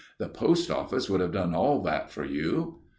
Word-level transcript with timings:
"The 0.17 0.29
post 0.29 0.71
office 0.71 1.11
would 1.11 1.21
have 1.21 1.31
done 1.33 1.53
all 1.53 1.83
that 1.83 2.09
for 2.11 2.25
you." 2.25 2.79